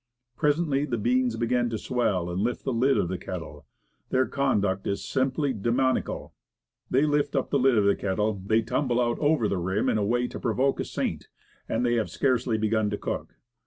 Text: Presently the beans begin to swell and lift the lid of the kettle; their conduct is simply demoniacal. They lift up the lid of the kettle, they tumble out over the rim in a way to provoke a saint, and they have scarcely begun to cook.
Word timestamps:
Presently 0.35 0.85
the 0.85 0.97
beans 0.97 1.35
begin 1.35 1.69
to 1.69 1.77
swell 1.77 2.27
and 2.31 2.41
lift 2.41 2.63
the 2.63 2.73
lid 2.73 2.97
of 2.97 3.07
the 3.07 3.19
kettle; 3.19 3.67
their 4.09 4.25
conduct 4.25 4.87
is 4.87 5.05
simply 5.05 5.53
demoniacal. 5.53 6.33
They 6.89 7.03
lift 7.03 7.35
up 7.35 7.51
the 7.51 7.59
lid 7.59 7.77
of 7.77 7.85
the 7.85 7.95
kettle, 7.95 8.41
they 8.43 8.63
tumble 8.63 8.99
out 8.99 9.19
over 9.19 9.47
the 9.47 9.59
rim 9.59 9.89
in 9.89 9.99
a 9.99 10.03
way 10.03 10.25
to 10.29 10.39
provoke 10.39 10.79
a 10.79 10.85
saint, 10.85 11.27
and 11.69 11.85
they 11.85 11.93
have 11.97 12.09
scarcely 12.09 12.57
begun 12.57 12.89
to 12.89 12.97
cook. 12.97 13.35